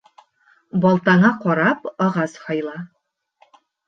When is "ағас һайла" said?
2.05-2.73